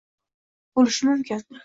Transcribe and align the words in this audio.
Bo'lishi 0.79 1.11
mumkin 1.11 1.47